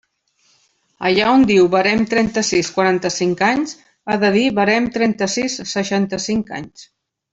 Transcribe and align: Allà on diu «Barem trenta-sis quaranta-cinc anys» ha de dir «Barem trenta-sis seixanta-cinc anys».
Allà 1.09 1.25
on 1.33 1.43
diu 1.51 1.67
«Barem 1.75 2.01
trenta-sis 2.13 2.71
quaranta-cinc 2.77 3.43
anys» 3.49 3.75
ha 4.07 4.17
de 4.25 4.33
dir 4.37 4.47
«Barem 4.61 4.89
trenta-sis 4.97 5.59
seixanta-cinc 5.75 6.51
anys». 6.63 6.89